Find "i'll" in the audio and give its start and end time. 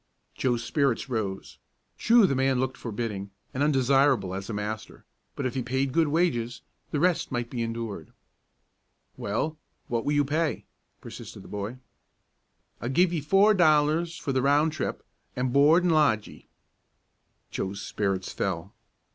12.81-12.89